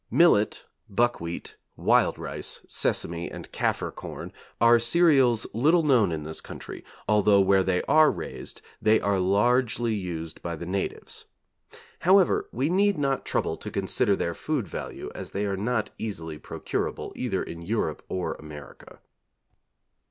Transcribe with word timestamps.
Millet, 0.09 0.65
buckwheat, 0.89 1.57
wild 1.75 2.17
rice, 2.17 2.61
sesame, 2.67 3.29
and 3.29 3.51
Kaffir 3.51 3.93
corn, 3.93 4.33
are 4.59 4.79
cereals 4.79 5.45
little 5.53 5.83
known 5.83 6.11
in 6.11 6.23
this 6.23 6.41
country, 6.41 6.83
although 7.07 7.39
where 7.39 7.61
they 7.61 7.83
are 7.83 8.09
raised 8.09 8.63
they 8.81 8.99
are 8.99 9.19
largely 9.19 9.93
used 9.93 10.41
by 10.41 10.55
the 10.55 10.65
natives. 10.65 11.25
However, 11.99 12.49
we 12.51 12.67
need 12.67 12.97
not 12.97 13.25
trouble 13.25 13.57
to 13.57 13.69
consider 13.69 14.15
their 14.15 14.33
food 14.33 14.67
value 14.67 15.11
as 15.13 15.29
they 15.29 15.45
are 15.45 15.55
not 15.55 15.91
easily 15.99 16.39
procurable 16.39 17.13
either 17.15 17.43
in 17.43 17.61
Europe 17.61 18.01
or 18.09 18.33
America. 18.39 19.01